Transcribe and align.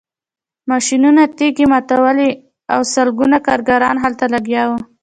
ماشینونو 0.69 1.23
تیږې 1.37 1.65
ماتولې 1.71 2.29
او 2.73 2.79
سلګونه 2.93 3.37
کارګران 3.47 3.95
هلته 4.03 4.25
لګیا 4.33 4.63
وو 4.69 4.79